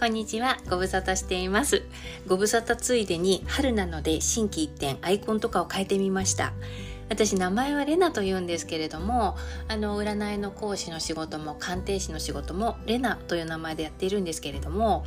[0.00, 0.56] こんにちは。
[0.70, 1.82] ご無沙汰しています。
[2.26, 6.54] ご無沙汰ついでに春なので心機一転アイコンとかを変えてみました。
[7.10, 9.36] 私名前はレナと言うんですけれども
[9.68, 15.04] あの占いの講師の仕事も鑑定士の仕事もレナという名前でやっているんですけれども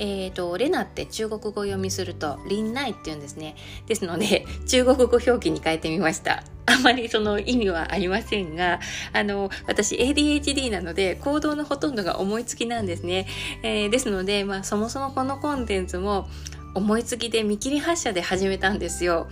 [0.00, 3.56] えーと、レナって中国語読みするとリンナイって言うんですね。
[3.86, 6.44] ですので中国語表記に変えてみました。
[6.66, 8.78] あまりその意味はありませんが
[9.12, 13.26] あの私 ADHD なので行動のほとんどが思いつきなんですね、
[13.62, 16.28] えー、ですので、まあ、そもそもこのコンテンツも
[16.74, 19.28] 思いつきで見切り発車で始めたんですよ。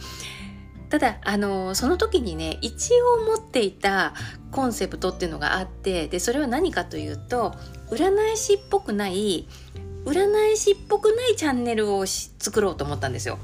[0.89, 4.15] ただあのその時にね一応持っていた
[4.53, 7.55] コンセプトっていうのがあってでそれは何かというと
[7.91, 9.49] 占い師っぽくない
[10.05, 13.39] 占い師っぽくないチャンネルを作ろうと思ったんですよ。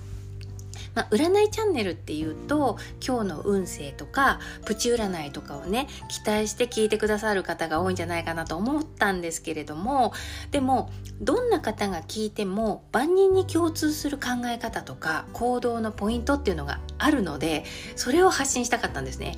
[0.95, 10.13] まあ、占いチャンネルっていうと今日の運勢とかプチ占いとかをね期待して聞いてくださる方が多いんじゃないかなと思ったんですけれども
[10.51, 10.91] でも
[11.21, 17.65] どんな方が聞いても万人に共通する考え方とか行動のポイントっていうのがあるので
[17.97, 19.37] それを発信したかったんですね。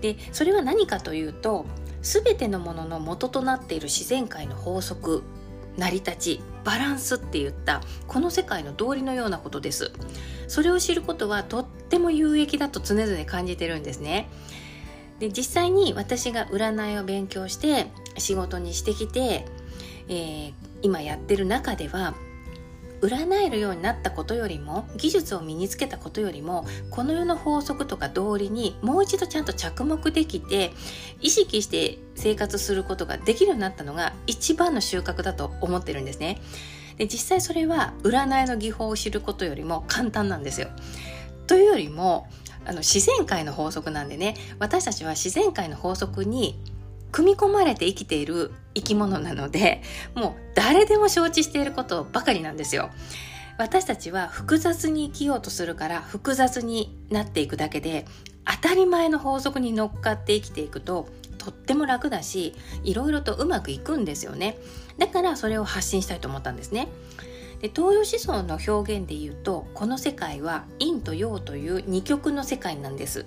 [0.00, 1.64] でそれは何かというと
[2.02, 5.22] 全てのものの元となっている自然界の法則
[5.78, 9.92] 成り立ちバランスって言ったこの世界の道理のようなことです
[10.48, 14.28] それを知ることはとっても有益だと常々感じてるんですね
[15.18, 17.86] で実際に私が占いを勉強して
[18.18, 19.46] 仕事にしてきて、
[20.08, 22.14] えー、今やってる中では
[23.00, 30.72] 占えるようになったことよりも技術を身につけたことよりもこの世の法則とか道理にもう一度ちゃんと着目できて
[31.20, 36.40] 意識して生活することができるようになったのが一番の収穫だと思ってるんですね。
[36.96, 40.68] で実際それは占いの技法を知ることよりも簡単なんですよ。
[41.46, 42.28] というよりも
[42.64, 46.58] あの自然界の法則なんでね私たちは自然界の法則に
[47.12, 49.82] 組み込まれて生きている生き物なので
[50.14, 52.90] もう誰でも承知していることばかりなんですよ。
[53.56, 58.04] 私たちは複雑に生きようとするから複雑になっていくだけで
[58.44, 61.08] 当たり前の法則に乗っかって生きていくと
[61.44, 64.56] とっても楽だしいろいろとうまくいくんですよね。
[64.96, 66.88] だからそれを発信したいと思ったんですね。
[67.60, 73.26] で東洋思想の表現で言うとこの世界は陰と陽という二極の世界なんです。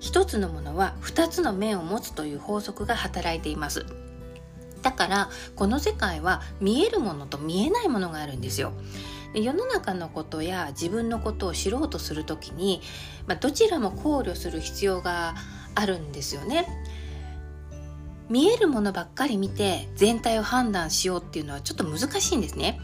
[0.00, 3.84] 一つのものは二つの面を持つという法則が働いています。
[4.80, 8.72] だからこの世界は見えるものと見えないものがあるんですよ。
[9.34, 12.80] で世の中のことや自分のことを知ろうとする時に、
[13.26, 15.34] まあ、どちらも考慮する必要が
[15.74, 16.66] あるんですよね。
[18.28, 22.80] 見えるものばっかり見て全体を判断しようっていうのはちょっと難しいんですね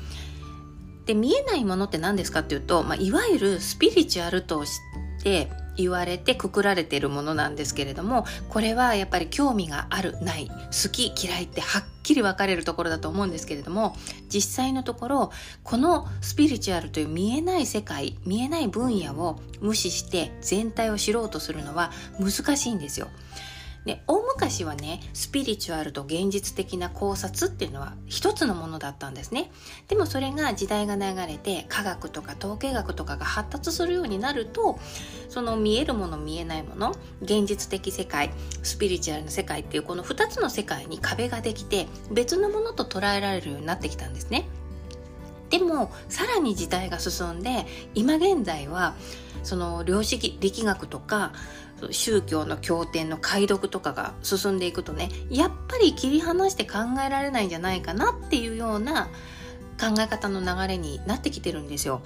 [1.06, 4.81] で見えないものって何ですかっていうと、まあ、いわゆるスピリチュアルとし
[5.22, 13.97] て言われてくくられているものなんですけれどもこれはやっぱり興味があるない好き嫌いってはっきり分かれるところだと思うんですけれども
[14.28, 15.32] 実際のところ
[15.62, 21.91] このスピリチュアルという見えない世界見えない分野を無視して全体を知ろうとするのは
[22.21, 23.09] 難しいんですよ。
[23.84, 29.50] で大昔はねスピリチュアルと現実的な考察っていうのは一つのものだったんですね。
[29.88, 34.78] でもそれが時代が流れて科学とか統計学とかが発達するようになると
[35.28, 38.30] その見えるもの見えないもの現実的世界
[38.62, 44.48] スピリチュアルな世界っていうこの2つの世界に壁ができて別のものと捉えられるようになってきたんですね。
[45.50, 48.94] でもさらに時代が進んで今現在は
[49.44, 51.32] その量子力学とか
[51.91, 59.09] 宗教の経典の解読とかが進んでいくとねやっぱり切り離して考えられないんじゃないかなっていうような
[59.78, 62.03] 考え方の流れになってきてるんですよ。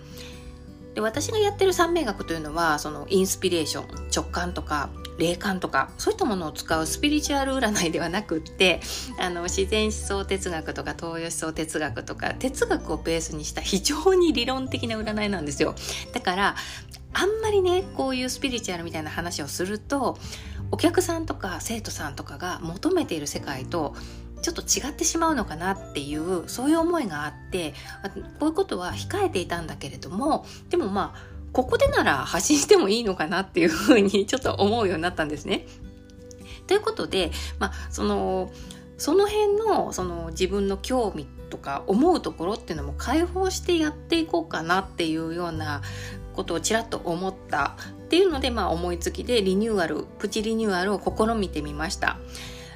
[0.95, 8.81] で私がやってる三名学というのはそのインスピレーション直感とか霊感とかそういったものを使うスピリチュアル占いではなくって
[9.19, 15.75] あの自然思想哲学とか東洋思想哲学とか哲学をベースにした非常に理論的な占いなんですよ
[16.13, 16.57] だから
[17.21, 20.17] あんまりねこういうスピリチュアルみたいな話をすると
[20.71, 23.97] お客さんとか生徒さんとかが求めている世界と
[24.41, 27.75] ちょっと違ってしまうのかなっていうそういう思いがあって
[28.39, 35.67] こういうことは控えていたんだけれどもでもまあここでなら発信してもいいのかなっていうふうに ちょっと思うようになったんですね。
[36.69, 38.53] ということで、まあ、その
[38.99, 45.83] その辺のその自分の興味とか思うところっていうのも解放してやっていこうかなっていうような
[46.39, 47.75] ことをちらっと思った
[48.07, 52.17] っていうので、まあ、思いつきでリニューアルプチリニューアルを試みてみました。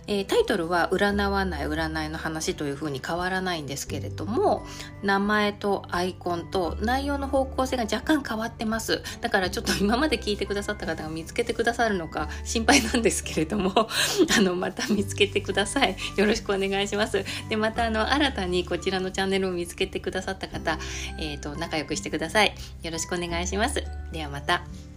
[0.06, 4.64] えー、タイトルは占わない占いの話というふうに変わらないんですけれども
[5.02, 9.02] 名前とアイコンと内容の方向性が若干変わってます。
[9.20, 13.72] だからちょっと今まで聞いてくださった方が見つけてくださるのか心配なんですけれども
[14.37, 15.96] あのまた見つけてください。
[16.16, 17.25] よろしくお願いします。
[17.48, 20.78] でまたあの新たにこちらのチャンネルを見つけてくださった方、
[21.19, 22.55] えーと、と仲良くしてください。
[22.82, 23.82] よろしくお願いします。
[24.12, 24.92] ではまた。